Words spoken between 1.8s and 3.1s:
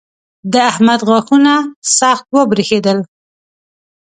سخت وبرېښېدل.